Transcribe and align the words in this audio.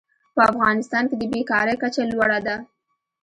په 0.35 0.41
افغانستان 0.51 1.03
کې 1.09 1.15
د 1.17 1.23
بېکارۍ 1.31 1.75
کچه 1.83 2.01
لوړه 2.11 2.39
ده. 2.45 2.55